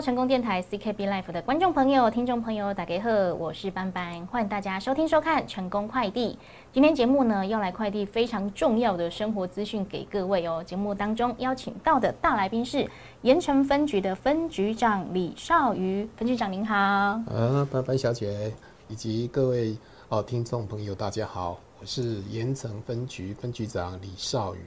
[0.00, 6.38] 成功电台 CKB Life 的观众朋友、听众朋友，打给贺，我是班班，欢迎大家收听收看成功快递。
[6.72, 10.62] 今天节目呢，要来快递非常重要的生活资讯给各位哦。
[10.64, 12.86] 节目当中邀请到的大来宾是
[13.22, 16.76] 盐城分局的分局长李少瑜，分局长您好。
[16.76, 18.52] 啊，班班小姐
[18.88, 19.76] 以及各位
[20.08, 24.58] 哦听众朋友，大家好，我是盐城分局分局长李少宇。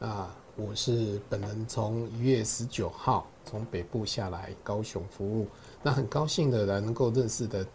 [0.00, 5.48] 啊，我是本人从一月十九号从北部下来高雄服务，
[5.82, 7.66] 那很高兴的来能够认识的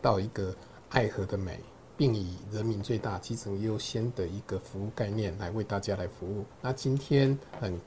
[0.00, 0.54] 到一个
[0.90, 1.58] 爱河的美，
[1.96, 6.44] 并以人民最大、基层优先的一个服务概念来为大家来服务。
[6.62, 7.80] 那今天很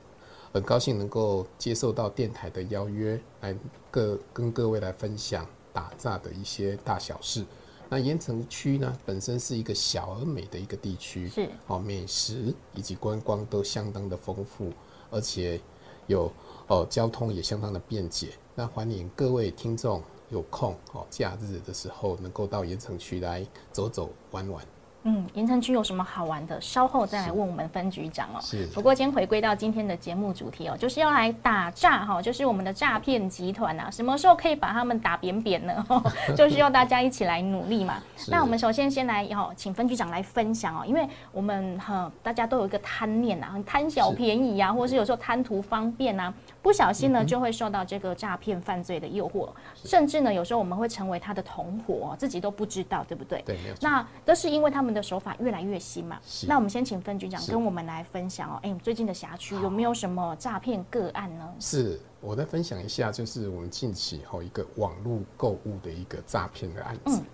[0.52, 3.56] 很高兴能够接受到电台的邀约，来
[3.90, 7.42] 各跟各位来分享打炸的一些大小事。
[7.92, 14.72] 那盐城区呢，本身是一个小而美的一个地区，是哦，美食以及观光都相当的丰富，
[15.10, 15.60] 而且
[16.06, 16.32] 有
[16.68, 18.28] 哦交通也相当的便捷。
[18.54, 24.66] 那欢迎各位听众有空哦，假日的时候能够到盐城区来走走玩玩。
[25.04, 26.60] 嗯，盐城区有什么好玩的？
[26.60, 28.38] 稍后再来问我们分局长哦。
[28.40, 35.84] 是不过，先回归到今天的节目主题哦，就是要来打诈哈，就是我们的诈骗集团啊，什么时候可以把他们打扁扁呢？
[36.36, 38.00] 就需要大家一起来努力嘛。
[38.28, 49.48] 那我们首先先来哦，请分局长来分享哦，因为我们哈大家都有一个贪念啊，很贪小便宜啊，或者是有时候贪图方便啊，不小心呢就会受到这个诈骗犯罪的诱惑，
[49.84, 53.42] 甚至呢有时候我们会成为他的同伙，自己都不知道，对不对？
[53.44, 53.80] 对，没有错。
[53.82, 56.18] 那都是因为他们的手法越来越新嘛。
[56.26, 58.60] 是那我们先请分局长跟我们来分享哦。
[58.62, 61.48] 哎、最近的辖区有没有什么诈骗个案呢？
[61.58, 67.18] 是我再分享一下，就是我们近期后一个网络购物的一个诈骗的案子。
[67.18, 67.24] 嗯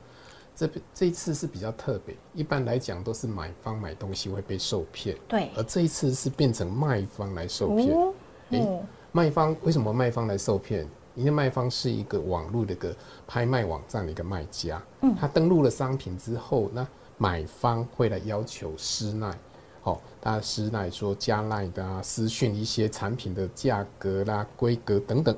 [0.59, 7.97] 这这一次是比较特别，一般来讲都是买方买东西会被受骗，对，而这一次是变成卖方来受骗。
[7.97, 10.85] 哦卖方为什么卖方来受骗？
[11.15, 12.93] 因为卖方是一个网络的一个
[13.25, 16.85] 拍卖网站的一个卖家，嗯他登录了商品之后，那
[17.19, 19.37] 买方会来要求施耐，
[19.83, 25.37] 好、他施耐说加耐的啊，私讯一些产品的价格啦、规格等等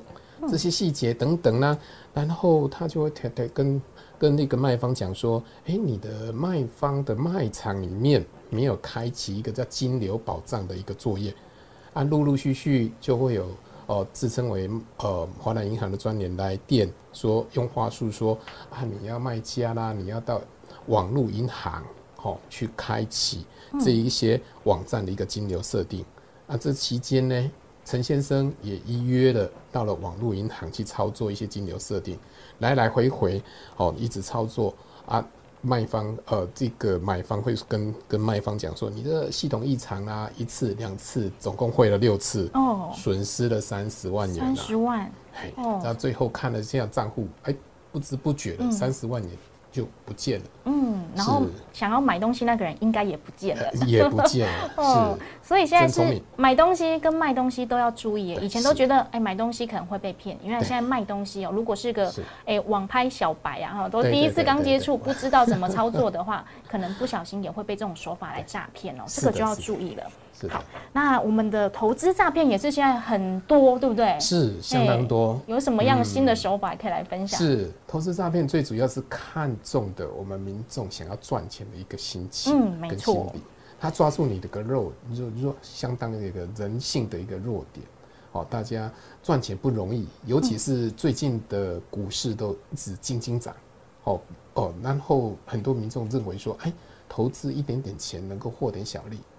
[0.49, 1.77] 这些细节等等啦，
[2.13, 3.09] 然后他就会
[3.53, 3.81] 跟
[4.17, 11.33] 跟那个卖方讲说，诶，你的卖方的卖场里面没有开启一个叫金流保障的一个作业，
[11.93, 13.47] 啊，陆陆续续就会有
[13.87, 18.37] 哦，自称为呃华南银行的专员来电说，用话术说
[18.69, 20.39] 啊，你要卖家啦，你要到
[20.87, 21.83] 网络银行
[22.23, 23.45] 哦去开启
[23.79, 26.05] 这一些网站的一个金流设定。
[26.47, 27.51] 啊，这期间呢，
[27.85, 32.17] 陈先生也依约了到了网络银行去操作一些金流设定，
[32.59, 33.41] 来来回回
[33.77, 34.73] 哦，一直操作
[35.05, 35.25] 啊。
[35.63, 44.55] 卖方呃，这个买方会跟跟卖方讲说，你的系统异常啊，一次两次，总共汇了六次，哦，损失了三十万元三啊！
[44.55, 47.55] 十万，嘿，哦然后最后看了现在账户，哎，
[47.91, 49.31] 不知不觉的三十万元
[49.71, 53.71] 就不见了，嗯，然后想要买东西那个人应该也不见了。
[53.87, 62.21] 也不见了， 哦是，所以现在是买东西跟卖东西都要注意以前都觉得哎买东西可能会被骗，因为现在卖东西哦，如果是个是。
[62.45, 70.03] 哎网拍小白啊哈，都第一次刚接触，不知道怎么操作的话， 可能不小心也会被这种手法来诈骗哦，这个就要注意了。
[70.39, 74.19] 是的，那我们的投资诈骗也是现在很多，对不对？
[74.19, 75.39] 是相当多。
[75.47, 77.39] 有什么样新的手法可以来分享？
[77.39, 83.41] 是投资诈骗最主要是看中的我们民众想要赚钱的一个心情嗯没跟心错理，
[83.79, 87.85] 他抓住你的个弱弱弱相当的一个人性的一个弱点。
[88.33, 88.89] 哦，大家
[89.21, 93.53] 赚钱不容易，尤其是最近的股市都一直斤斤涨。
[94.05, 94.19] 哦
[94.53, 96.71] 哦，然后很多民众认为说，哎，
[97.09, 99.30] 投资一点点钱能够获点小利，哎，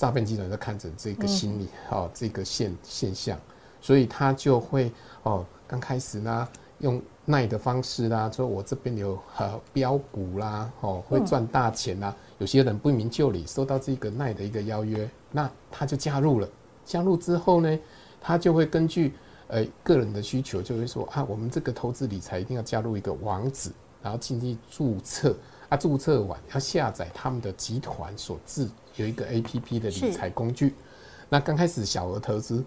[0.00, 3.38] 诈骗集团在看着这个心理，哦，这个现现象，
[3.82, 4.90] 所以他就会
[5.24, 12.16] 哦，刚开始呢，用耐的方式啦，说我这边有呃标股啦，哦，会赚大钱啦。
[12.38, 16.48] 有些人不明就里，收到这个耐的一个邀约，那他就加入了。
[16.82, 17.78] 加入之后呢，
[18.22, 19.12] 他就会根据
[19.48, 23.70] 呃个人的需求，就会说啊，我们这个投资理财一定要加入一个网址，
[24.02, 25.36] 然后进去注册。
[25.68, 28.68] 啊，注册完要下载他们的集团所制
[29.00, 30.74] 有一个 A P P 的理是财工具。
[31.28, 32.62] 那刚开始小额投资，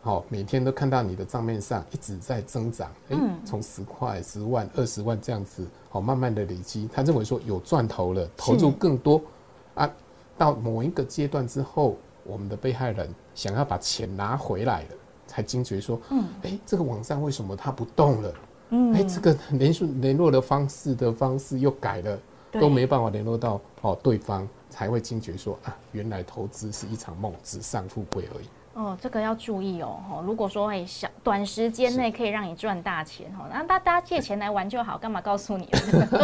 [0.00, 6.88] 好、每天都看到你的账面上一直在增长，诶，嗯从十块、十万、二十万这样子，好、慢慢的累积。
[6.92, 9.20] 他认为说有赚头了，投入更多
[9.74, 9.90] 啊。
[10.38, 14.88] 到某一个阶段之后，我们的被害人想要把钱拿回来了，
[15.26, 18.34] 才惊觉说，嗯，哎，这个网站为什么它不动了？
[18.70, 22.18] 嗯哎，这个联系联络的方式的方式又改了，
[22.52, 28.46] 都没办法联络到哦对方，才会惊觉说啊，原来投资是一场梦，纸上富贵而已。
[28.74, 30.00] 哦，这个要注意哦。
[30.10, 35.66] 哦，如果说哎小短时间内可以让你赚大钱哦，那大大家借钱来玩就好，干嘛告诉你？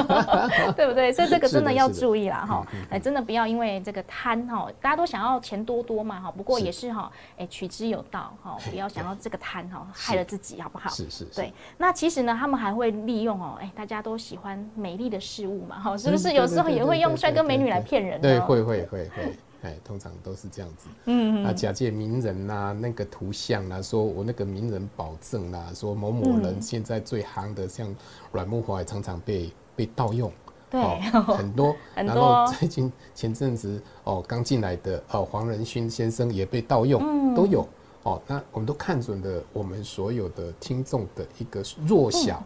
[0.76, 1.12] 对不对？
[1.12, 2.66] 所以这个真的要注意啦哈。
[2.90, 6.30] 哎，真的不要因为这个贪哈，大家都想要钱多多嘛哈。
[6.30, 10.88] 不过也是哈，哎取之有道哈，不要想要这个贪哈，害了自己好不好？
[10.90, 11.24] 是是。
[11.26, 16.32] 对，那其实呢，他们还会利用哦，哎，大家都喜欢美丽的事物嘛哈，是不是？
[16.32, 18.20] 有时候也会用帅哥美女来骗人。
[18.20, 19.36] 对，会会会会。
[19.62, 27.94] 哎，通常都是这样子，嗯啊，假借名人呐，那个图像啊，说我那个名人保证啦，说某某人现在最夯的，像
[28.30, 30.30] 阮木华也，常常被被盗用，
[30.70, 30.80] 对，
[31.36, 37.66] 很多，然后最近前阵子哦，刚进来的哦，黄仁勋先生也被盗用，都有
[38.04, 42.40] 哦，那我们都看准了我们所有的听众的一个弱小，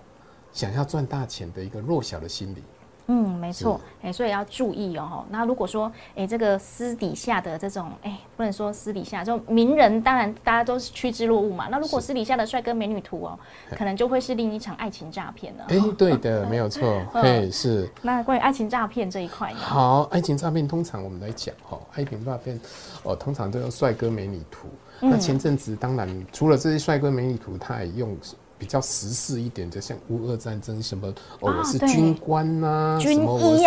[0.51, 2.63] 想要赚大钱的一个弱小的心理。
[3.07, 5.25] 嗯，没错，哎，所以要注意哦。
[5.29, 11.69] 那如果说，哎，这个私底下的这种，哎，不能说私底下，就名人，当然大家都是趋之若鹜嘛。
[11.71, 13.39] 那如果私底下的帅哥美女图哦，
[13.77, 15.65] 可能就会是另一场爱情诈骗了。
[15.69, 17.91] 哎，对的， 没有错，嘿，是。
[18.03, 19.59] 那关于爱情诈骗这一块呢？
[19.59, 22.59] 好，爱情诈骗通常我们来讲哈，爱情诈骗
[23.03, 24.69] 哦，通常都用帅哥美女图。
[25.01, 28.17] 那前阵子当然除了这些帅哥美女图，他也用。
[28.63, 31.09] 比较时事一点就，像乌俄战争什么
[31.41, 33.63] 哦，我是军官呐，什么我是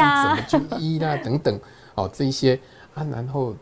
[0.50, 1.60] 怎么军医啦 等等
[1.96, 2.58] 哦，这一些。
[2.94, 3.54] 啊，然后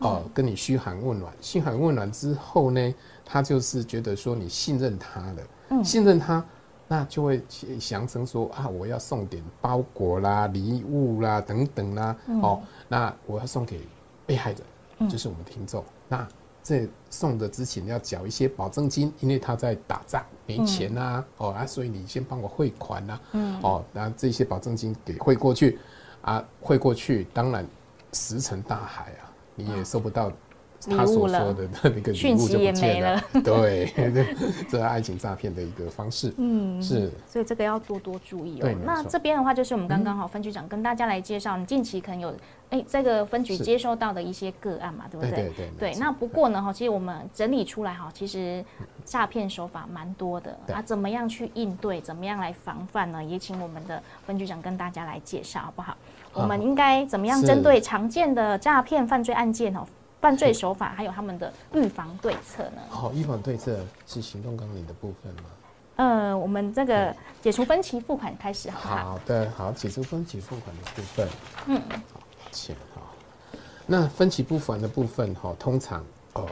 [0.00, 2.94] 哦跟你嘘寒问暖，嘘寒问暖之后呢，
[3.24, 6.44] 他就是觉得说你信任他了，信任他，
[6.88, 7.40] 那就会
[7.78, 13.80] 想成说啊，我要送点包裹啦、礼物啦等等啦，哦，那我要送给
[14.26, 14.52] 被害
[14.98, 15.84] 人，就是我们听众。
[16.08, 16.26] 那。
[16.62, 23.20] 在送的之前要缴一些保证金，因为他在打仗没钱呐，哦啊，所以你先帮我汇款呐，
[23.62, 25.78] 哦，那这些保证金给汇过去，
[26.22, 27.66] 啊，汇过去，当然
[28.12, 30.30] 石沉大海啊，你也收不到。
[30.88, 33.92] 他所说的 那个讯息也没了， 对，
[34.70, 38.68] 这是爱情诈骗的一个方式，嗯，是，所以这个要多多注意哦。
[38.84, 42.34] 那这边的话，就是我们刚刚好分局长跟大家来介绍，你近期可能有
[42.70, 45.30] 哎这个分局接收到的一些个案嘛，对不对？
[45.30, 45.94] 对对对。
[45.96, 48.64] 那不过呢哈，其实我们整理出来哈，其实
[49.04, 53.22] 诈骗手法蛮多的啊，怎么样去应对，怎么样来防范呢？
[53.22, 55.96] 也请我们的分局长跟大家来介绍好不好？
[56.32, 59.84] 我们应该怎么样针对常见的诈骗犯罪案件哦？
[60.20, 62.82] 犯罪手法还有他们的预防对策呢？
[62.88, 65.44] 好，预防对策是行动纲领的部分吗？
[65.96, 71.28] 呃，我们这个解除分期付款开始，好好的，好，解除分期付款的部分。
[71.66, 71.80] 嗯，
[72.12, 72.20] 好，
[72.50, 73.02] 请哈。
[73.86, 76.46] 那分期付款的部分哈，通常哦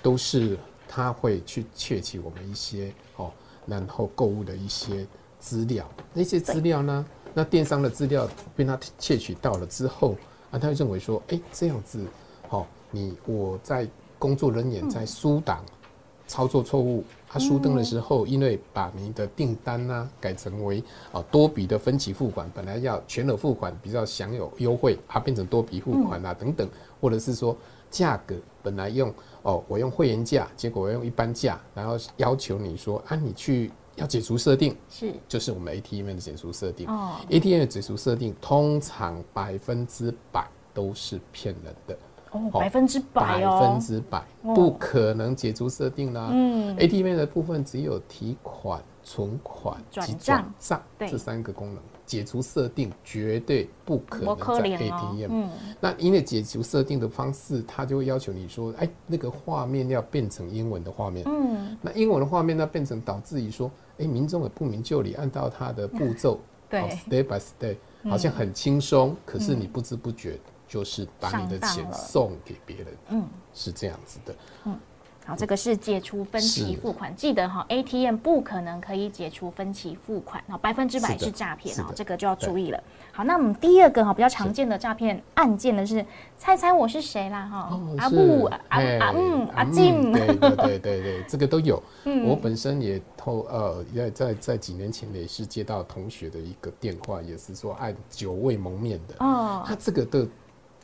[0.00, 3.32] 都是他会去窃取我们一些哦，
[3.66, 5.06] 然后购物的一些
[5.38, 5.88] 资料。
[6.12, 10.16] 那些资料呢，那电商的资料被他窃取到了之后
[10.50, 12.04] 啊，他会认为说，哎，这样子
[12.48, 12.66] 好。
[12.90, 13.88] 你我在
[14.18, 15.64] 工作人员在疏档
[16.26, 26.68] 操作错误，他疏登的时候，因为把您的订单呢改成为啊多笔的分期付款，本来要全额付款比较享有优惠，它变成多笔付款啊等等，
[27.00, 27.56] 或者是说
[27.90, 29.12] 价格本来用
[29.42, 35.14] 哦我用会员价，结果我用一般价，然后要求你说啊你去要解除设定，是。
[35.26, 41.98] 就是我们 ATM 的解除设定哦，ATM 的解除设定通常百分之百都是骗人的。
[42.32, 46.28] 哦，百分之百哦，百分之百不可能解除设定啦。
[46.32, 50.52] 嗯，ATM 的部分只有提款、存款、转账。
[50.58, 55.30] 账这三个功能，解除设定绝对不可能在 ATM。
[55.30, 55.50] 嗯，
[55.80, 61.24] 那因为解除设定的方式，它就会要求你说，哎，那个画面要变成英文的画面。
[61.26, 66.38] 嗯，那英文的画面呢，变成导致于说，哎，民众也不明就里，按照他的步骤，
[66.68, 67.76] 对，step by step，
[68.10, 70.38] 好像很轻松，可是你不知不觉。
[70.68, 74.34] 就是把你的钱送给别人，嗯，是这样子的，
[74.66, 74.78] 嗯。
[75.26, 82.82] 好，这个是解除分期付款，记得哈，ATM 不可能可以解除分期付款，好，百分之百是诈骗哦，这个就要注意了。
[83.12, 86.02] 好，那我们第二个哈比较常见的诈骗案件呢是，
[86.38, 91.82] 猜猜我是谁啦哈，阿布阿阿嗯阿静，对对对对对，这个都有。
[92.04, 92.24] 嗯。
[92.26, 99.14] 我本身也透呃，也在在几年前也是接到同学的一个电话，也是说按久未蒙面的。
[99.18, 100.26] 哦，他这个的。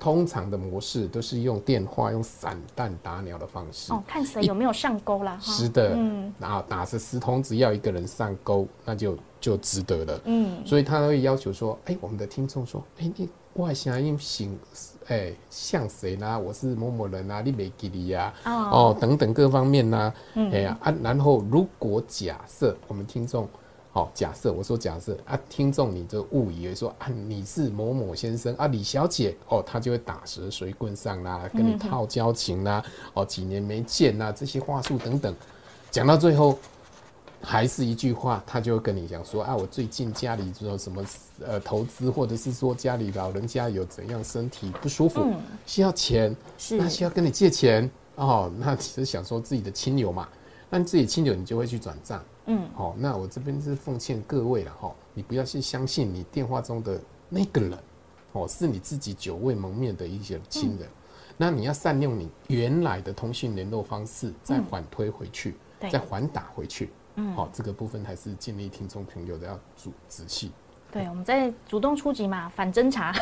[0.05, 3.91] 通常的模式都是用电话、用散弹打鸟的方式。
[3.91, 5.39] 哦，看谁有没有上钩啦。
[5.41, 10.21] 是的，嗯，打打是私通，只要一个人上钩，那就就值得了。
[10.27, 14.59] 嗯，所以他会要求说，哎，我们的听众说，哎，你外想要醒，
[15.07, 16.39] 哎，像谁呢？
[16.39, 18.31] 我是某某人啊，你没给你呀？
[18.45, 20.13] 哦，等等各方面呢？
[20.35, 23.49] 哎呀啊，然后如果假设我们听众。
[23.95, 35.33] 好，假设我说假设啊，听众你就误以为说啊你是某某先生啊李小姐哦，他就会打蛇随棍上啦，跟你套交情啦，哦几年没见啦，这些话术等等，
[35.93, 36.59] 讲到最后
[37.41, 41.07] 还是一句话，他就会跟你讲说啊，我最近家里有什么
[41.47, 45.25] 呃投资，或者是说家里老人家有怎样身体不舒服，
[45.67, 46.35] 需要钱，
[46.71, 50.29] 那需要跟你借钱哦，那其实想说自己的亲友嘛，
[50.71, 52.25] 那自己清酒你就会去转账。
[52.47, 57.79] 嗯，好，那我这边是奉劝各位了哈，你不要去相信你电话中的那个人，
[58.33, 60.89] 哦，是你自己久未蒙面的一些亲人，
[61.37, 65.55] 那你要善用你原来的通讯联络方式，再反推回去，
[65.91, 70.51] 再反打回去，嗯，好，这个部分还是建议听众朋友的要注仔细。
[70.95, 73.13] 对，我们在主动出击嘛，反侦查，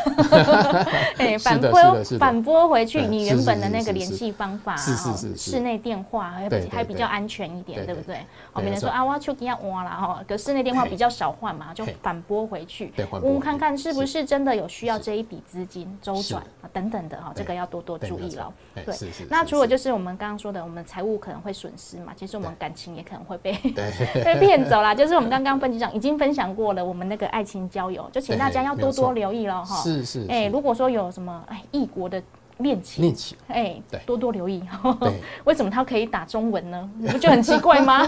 [1.16, 8.18] 哎，反拨反拨回去你原本的那个联系方法，是是是，室内电话还还比较安全一点，对不对？
[8.52, 18.52] 哦，别人说啊，我手机要换了哈，可室内电话比较少换嘛，就反拨回去，我们看看是不是真的有需要这一笔资金周转啊等等的哈，这个要多多注意了。
[18.74, 18.94] 对，
[19.30, 23.52] 那除了就是我们刚刚说的，我们财务可能会损失嘛，其实我们感情也可能会被
[24.22, 24.94] 被骗走了。
[24.94, 27.61] 就是我们刚刚分局长已经分享过了，我们那个爱情。
[27.68, 29.76] 交友就请大家要多多留意了哈。
[29.82, 30.26] 是是。
[30.28, 32.22] 哎，如果说有什么哎异国的
[32.58, 34.62] 恋情，恋情，哎，多多留意。
[35.44, 36.90] 为什么他可以打中文呢？
[36.98, 38.02] 你不觉得很奇怪吗？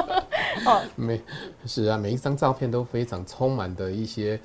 [0.64, 1.20] 哦，没，
[1.66, 4.38] 是啊，每一张照片都非常充满的一些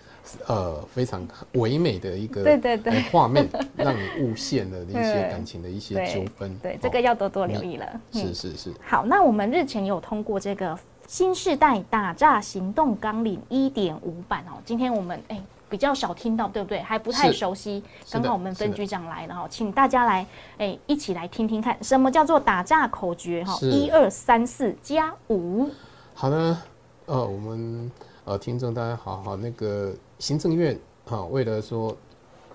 [0.48, 6.58] 呃非常唯美的一个对对对画面，让你误陷了一些 感情的一些纠纷。
[6.60, 8.02] 对，这个要多多留意了。
[8.12, 8.74] 是是是。
[8.84, 10.78] 好，那我们日前有通过这个。
[11.08, 16.82] 新时代打诈行动纲领一点五版哦，今天我们哎比较少听到，对不对？
[16.82, 17.82] 还不太熟悉。
[18.12, 23.58] 刚好我们分局长来了哈，请大家来哎一起来听听看，什么叫做打诈口诀哈？
[23.62, 25.70] 一二三四加五。
[26.14, 26.58] 好的，
[27.06, 27.90] 呃，我们
[28.26, 31.96] 呃听众大家好好，那个行政院哈，为了说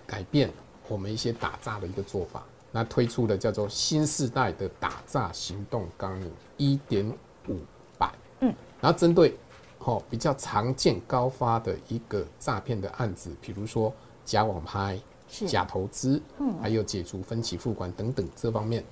[0.06, 0.50] 改变
[0.88, 7.16] 我们一些打诈的一个做法，那推出的叫做新时代的打诈行动纲领一点五。
[8.42, 9.34] 嗯，然后针对，
[9.78, 13.92] 哦比较常见高发的一个诈骗的案子，比如说
[14.24, 15.00] 假网拍、
[15.46, 18.84] 假投资，嗯，还有解除分期付款等等这方面，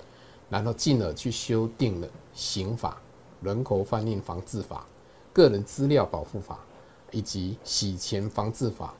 [0.49, 3.01] 然后进而去修订了刑法、
[3.41, 4.85] 人口贩运防治法、
[5.33, 6.59] 个人资料保护法
[7.11, 8.93] 以及洗钱防治法，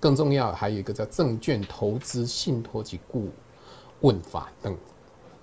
[0.00, 3.28] 更重要还有一个叫证券投资信托及顾
[4.00, 4.76] 问法等。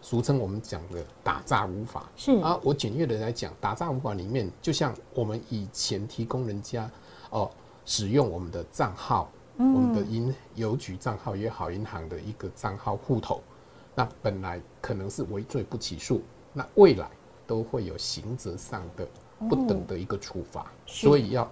[0.07, 2.09] 俗称我们讲的打诈无法。
[2.15, 2.31] 是。
[2.37, 6.89] 啊，我简略的来讲，打诈无法里面，就像我们以前提供人家
[7.29, 7.51] 哦
[7.85, 13.41] 使用我们的账号，我们的银邮局账号也好，银行的一个账号户头，
[13.95, 16.21] 那本来可能是为罪不起诉，
[16.53, 17.09] 那未来
[17.45, 19.05] 都会有刑责上的
[19.49, 21.51] 不等的一个处罚，所以要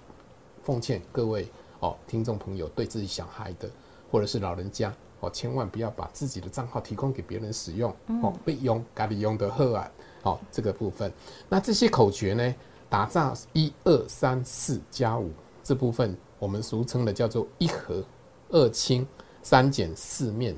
[0.63, 1.45] 奉劝各位
[1.81, 3.69] 哦听众朋友，对自己小孩的
[4.09, 4.93] 或者是老人家。
[5.19, 7.91] 哦，千万不要把自己的账号提供给别人使用
[8.22, 9.91] 哦，被用咖喱用的喝啊，
[10.22, 11.12] 好这个部分。
[11.50, 12.55] 那这些口诀呢？
[12.88, 15.31] 打诈一二三四加五
[15.63, 18.01] 这部分，我们俗称的叫做一和
[18.50, 19.05] 二清
[19.41, 20.55] 三减四面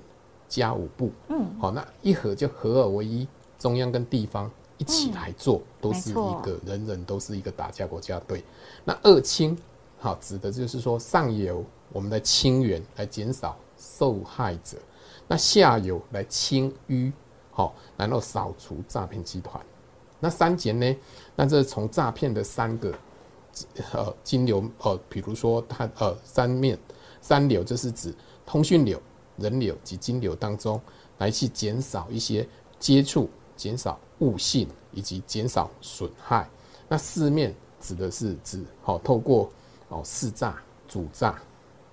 [0.47, 1.09] 加五步。
[1.29, 3.25] 嗯，好，那一和就合二为一，
[3.57, 8.43] 中央跟地方一起来做，都是一个人人都是一个打架国家队。
[8.83, 9.57] 那二清，
[9.97, 13.57] 好，指的就是说上游我们的清源来减少。
[13.79, 14.75] 受害者，
[15.27, 17.13] 那下游来清淤，
[17.51, 19.63] 好，然后扫除诈骗集团。
[20.19, 20.97] 那三减呢？
[21.35, 22.91] 那这从诈骗的三个
[23.91, 26.75] 呃金流，呃，比如说它呃三面
[27.21, 28.11] 三流，就是指
[28.47, 28.99] 通讯流、
[29.37, 30.81] 人流及金流当中
[31.19, 36.49] 来去减少一些接触，减少误信以及减少损害。
[36.89, 39.51] 那四面指的是指好透过
[39.89, 41.39] 哦试诈、主诈。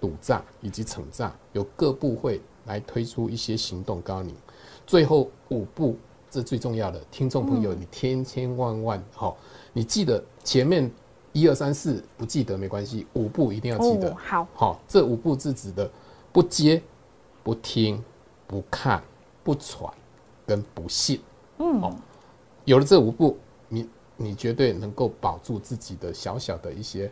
[0.04, 4.36] 赌诈以及惩诈，由各部会来推出一些行动纲领。
[4.86, 5.96] 最后五步，
[6.30, 9.38] 这最重要的，听众朋友，你千千万万好，
[9.72, 10.90] 你记得前面
[11.32, 14.14] 一二三四不记得没关系，五步一定要记得。
[14.14, 15.90] 好，好，这五步是指的
[16.30, 16.82] 不接、
[17.42, 18.04] 不听、
[18.46, 19.02] 不看、
[19.42, 19.90] 不传
[20.44, 21.18] 跟不信。
[21.56, 21.96] 嗯，哦，
[22.66, 23.38] 有了这五步，
[23.70, 27.10] 你你绝对能够保住自己的小小的一些。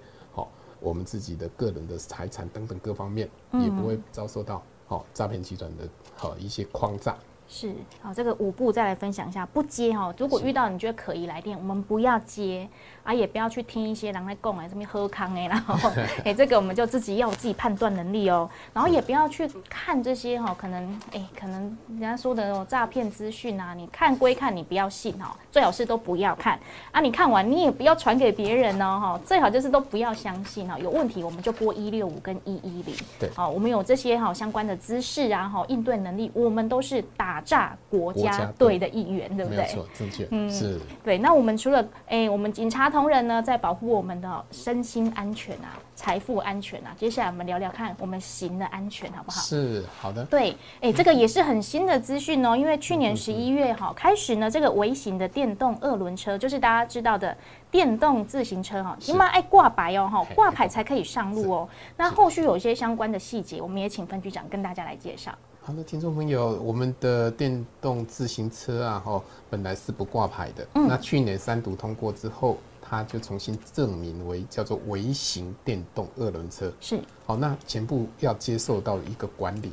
[0.83, 7.17] 我们自己的个人的财产等等各方面，也不会遭受到好诈骗集团的好一些诓诈。
[7.55, 10.13] 是，好，这个五步再来分享一下，不接哈。
[10.17, 12.67] 如果遇到你觉得可疑来电，我们不要接
[13.05, 15.91] 啊，也不要去听一些人在讲哎， 这边喝康哎，然后
[16.25, 18.49] 哎，这个我们就自己要有自己判断能力哦。
[18.73, 26.59] 然后也不要去看这些哈，可能哎，可能人家说的那种诈骗资讯啊，你看归看，你不要信哦，最好是都不要看
[26.91, 27.03] 啊。
[27.03, 30.79] 你看完你也不要传给别人哦哈，最好就是都不要相信哦。
[30.83, 37.42] 有问题我们就拨一六五跟一一零，对，好，我们有这些哈相关的知识啊哈，应对能力，我们都是打。
[37.45, 39.65] 诈国家队的一员，对不对？
[39.65, 40.27] 没错，正确。
[40.31, 40.81] 嗯，是。
[41.05, 46.95] 对，那我们除了哎，我们警察同仁呢，在保护我们的身心安全啊，财富安全啊。
[46.97, 49.41] 接下来我们聊聊看我们行的安全，好不好？
[49.41, 50.25] 是，好的。
[50.25, 57.37] 对，哎，这个也是很新的资讯哦，因为去年十一月哈开始呢，这个微型的电动二轮车，就是大家知道的
[57.71, 61.69] 电动自行车哈，起码爱挂牌哦哈，挂牌才可以上路哦。
[61.97, 65.33] 那后续有一些相关的细节，我们也请分局长跟大家来介绍。
[65.65, 70.67] 好的，听众朋友，我们的电动自行车啊，哈，本来是不挂牌的。
[70.75, 70.89] 嗯。
[70.89, 76.73] 那去年三读通过之后，它就重新证明为叫做微型电动二轮车。
[76.81, 77.01] 是。
[77.25, 79.71] 好，那全部要接受到一个管理。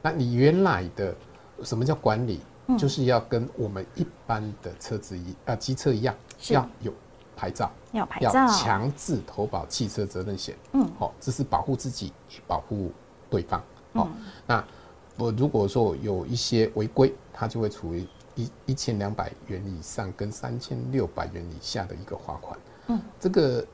[0.00, 1.14] 那你原来的
[1.62, 2.40] 什么叫管理？
[2.68, 2.78] 嗯。
[2.78, 6.14] 就是要跟我们一般的车子一啊机车一样，
[6.48, 6.90] 要有
[7.36, 10.56] 牌照，要牌照，强制投保汽车责任险。
[10.72, 10.90] 嗯。
[10.98, 12.90] 好，这是保护自己，也保护
[13.28, 13.62] 对方。
[13.92, 14.08] 好，
[14.46, 14.64] 那。
[15.18, 18.06] 我如果说有一些违规，它就会处于
[18.36, 22.58] 一一千两百元以上跟三千六百元以下的一个罚款。
[22.86, 23.66] 嗯，这个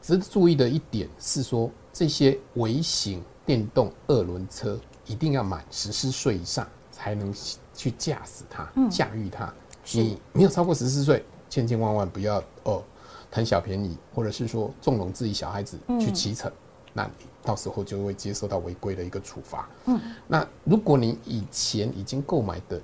[0.00, 7.34] 值得注意的一点是说，这些微型电动二轮车一定要满十四岁以上才能
[7.74, 9.52] 去驾驶它、驾驭它。
[9.90, 12.80] 你没有超过十四岁，千千万万不要哦
[13.28, 16.50] 贪小便宜，或者是说纵容自己小孩子去骑乘。
[16.92, 19.68] 那你到时候就会接受到违规的一个处罚。
[19.86, 22.80] 嗯，那如果你以前已经购买的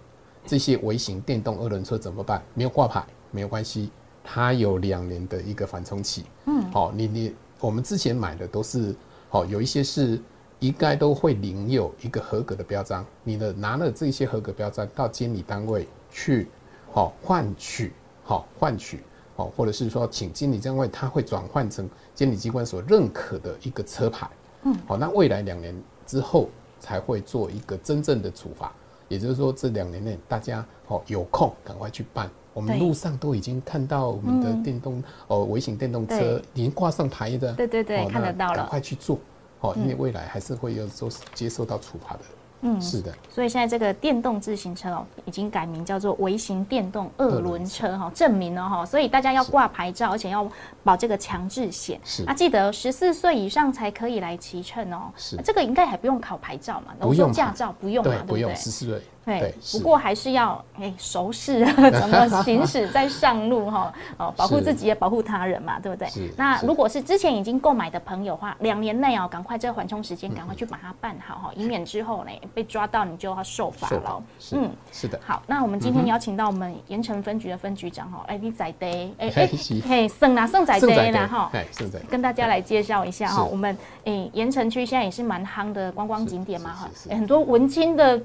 [0.47, 2.43] 这些微型电动二轮车怎么办？
[2.55, 3.91] 没有挂牌没有关系，
[4.25, 6.25] 它有两年的一个缓冲期。
[6.47, 8.95] 嗯，好，你你我们之前买的都是
[9.29, 10.21] 好，有一些是
[10.61, 13.05] 应该都会领有一个合格的标章。
[13.23, 16.49] 你的拿了这些合格标章到监理单位去，
[16.91, 17.93] 好换取
[18.25, 19.01] 好换取。
[19.39, 24.29] 哦，或者是说，请经理单位他会转换成监理机关所认可的一个车牌，
[24.65, 25.73] 嗯，好，那未来两年
[26.05, 26.49] 之后
[26.81, 28.73] 才会做一个真正的处罚，
[29.07, 39.21] 也就是说，这两年内大家哦有空赶快去办，我们路上都已经看到我们的电动哦微型电动车已经挂上牌的，对对对，看得到了，赶快去做，
[39.61, 42.21] 哦，因为未来还是会有受接受到处罚的。
[42.61, 50.49] 嗯，是的，所以现在这个电动自行车哦，已经改名叫做微型电动二轮车哈，证明了哈，所以大家要挂牌照，而且要
[50.83, 52.01] 保这个强制险。
[52.05, 55.13] 是啊，记得十四岁以上才可以来骑乘哦。
[55.17, 56.95] 是，这个应该还不用考牌照嘛？
[56.99, 58.25] 不用驾照，不用嘛？
[58.27, 59.01] 不对十四岁。
[59.39, 66.09] 对，不过还是要哎熟识 怎么行驶在上路哈哦，保护自己也保护他人嘛，对不对？
[66.37, 74.23] 那如果是之前已经购买的朋友话，两年内哦，赶快这个缓冲时间赶快去把它办好哈， 以免之后呢被抓到你就要受罚了。
[74.53, 75.19] 嗯，是的。
[75.25, 79.51] 好，那我们今天邀请到我们盐城分局的分局长哈，哎，你仔爹哎哎
[79.87, 88.21] 嘿，盛啦盛仔爹啦哈，盛仔跟大家来介绍一下哈，我们哎盐城区现在也是蛮夯的观光景点嘛哈，很多文青的。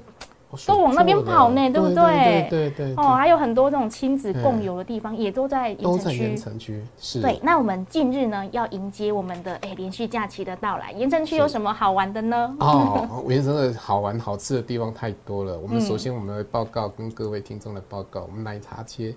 [0.66, 2.46] 都往那边跑呢，对不对？
[2.50, 6.82] 对对哦，还有很多这种亲子共游的地方，也都在盐城区。
[6.98, 7.20] 是。
[7.20, 12.56] 对，那我们近日呢，要迎接我们的哎连续假期的到来，盐城区有什么好玩的呢？
[12.60, 15.58] 哦， 盐城的好玩好吃的地方太多了。
[15.58, 19.14] 我们首先我们来报告跟各位听众的报告，我们奶茶街。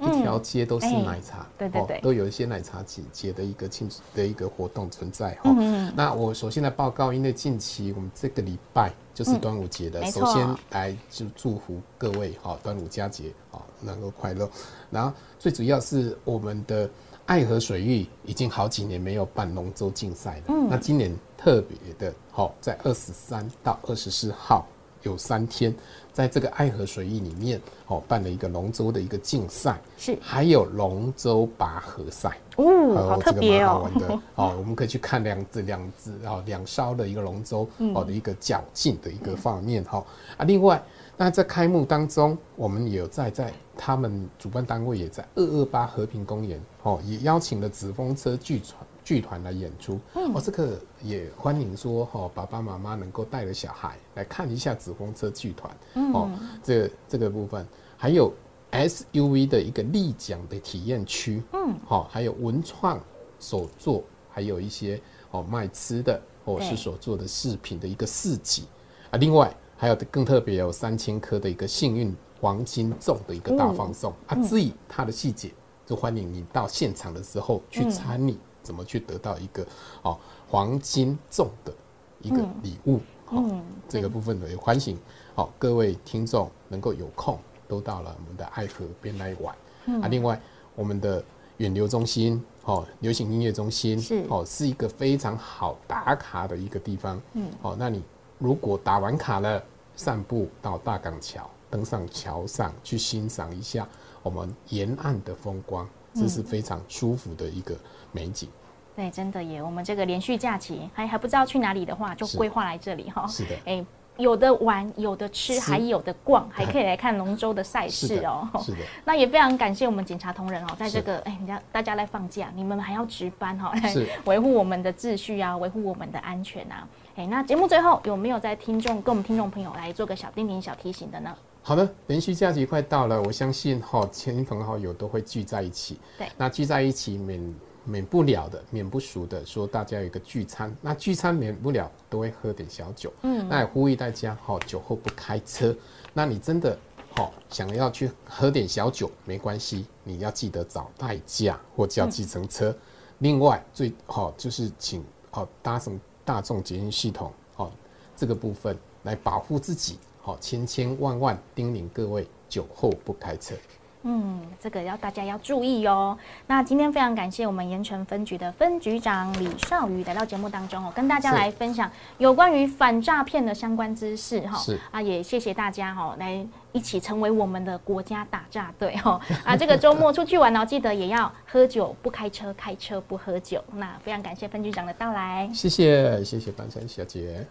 [0.00, 5.50] 一条街都是奶茶，对对对，都有一些奶茶节节的一个庆祝的一个活动存在哈。
[5.94, 14.48] 那我首先来报告，因为近期我们这个礼拜就是端午节的，首先来就祝福各位哈，端午佳节啊能够快乐。
[14.90, 16.88] 然后最主要是我们的
[17.24, 24.66] 爱河水域已经好几年没有办龙舟竞赛了，那今年特别的好，在二十三到二十四号。
[25.06, 25.74] 有三天，
[26.12, 33.90] 在这个爱河水域里面，哦，办了一个龙舟的一个竞赛，是，还有龙舟拔河赛，哦，好特别哦，
[34.34, 40.04] 哦，我们可以去看两只两只哦两艘的一个龙舟哦的一个较劲的一个画面哈。
[40.36, 40.82] 啊，另外，
[41.16, 48.74] 那在开幕当中，我们也有在在他们主办单位也在二二八和平公园哦，也邀请了纸风车剧团。
[49.06, 55.76] 剧团来演出，哦，这个也欢迎说哈，爸爸妈妈能够带着小孩来看一下紫风车剧团，
[56.12, 56.28] 哦，
[56.60, 57.64] 这这个部分
[57.96, 58.32] 还有
[58.72, 63.00] SUV 的一个立奖的体验区，嗯，好，还有文创
[63.38, 68.64] 手作，还有一些哦卖吃的或是所做的饰品的一个市集。
[69.12, 74.34] 啊，另外还有更特别有三千颗的一个幸运黄金粽的一个大放送、啊。
[74.42, 75.52] 至于它的细节，
[75.86, 79.64] 就欢迎你到现场的时候去参与，怎么去得到一个
[80.02, 81.72] 哦黄金粽的
[82.20, 83.00] 一个礼物。
[83.30, 84.98] 嗯，这个部分呢也欢迎
[85.34, 89.54] 好各位听众能够有空都到了我们的爱河边来玩。
[90.02, 90.40] 啊，另外
[90.74, 91.24] 我们的
[91.58, 97.20] 远流中心哦，流行音乐中心是哦，是一个非常好打卡的一个地方。
[97.34, 98.02] 嗯，哦，那你
[98.38, 99.62] 如果打完卡了，
[99.94, 103.88] 散步到大港桥，登上桥上去欣赏一下
[104.22, 107.76] 我们沿岸的风光，这是非常舒服的一个
[108.12, 108.48] 美景。
[108.94, 109.62] 对，真的耶！
[109.62, 113.26] 我们这个连续假期还还不知道去哪里的话，就规划来这里哈。
[113.26, 113.84] 是的，哎，
[114.16, 118.48] 有的玩，有的吃，还有的逛，还可以来看龙舟的赛事哦。
[118.58, 126.88] 是的， 那也非常感谢我们警察同仁哦，在这个哎，人家大家来放假，你们还要值班哈，来 维护我们的秩序啊，维护我们的安全啊。
[127.16, 131.36] 哎，那节目最后有没有在听众跟我们听众朋友来做个小叮咛、小提醒的呢？
[131.66, 135.98] 好的，连续假期快到了，我相信哈，亲朋好友都会聚在一起。
[136.16, 137.54] 对，那聚在一起免。
[137.88, 145.72] 免不了的，免不熟的，说大家有一个聚餐，那聚餐免不了都会喝点小酒，嗯，那也呼吁大家，哈，酒后不开车。
[146.12, 146.76] 那你真的，
[147.14, 152.76] 哈，想要去喝点小酒，没关系，你要记得找代驾或叫计程车。
[153.18, 157.70] 另外，最好就是请，好搭乘大众捷运系统，好
[158.16, 159.96] 这个部分来保护自己，
[160.26, 163.54] 好千千万万叮咛各位，酒后不开车。
[164.02, 166.18] 嗯，这个要大家要注意哦。
[166.48, 174.58] 那今天非常感谢我们盐城分局的分局长李少宇来到节目当中哦，跟大家来分享有关于反诈骗的相关知识哈。
[174.58, 179.20] 是啊，也谢谢大家哈，来一起成为我们的国家打诈队哈。
[179.46, 183.62] 啊，这个周末出去玩哦，记得也要喝酒不开车，开车不喝酒。
[183.74, 187.46] 那非常感谢分局长的到来，谢谢谢谢班山小姐。